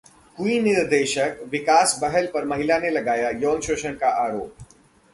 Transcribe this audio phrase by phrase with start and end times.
[0.37, 4.65] queen निर्देशक विकास बहल पर महिला ने लगाया यौन शोषण का आरोप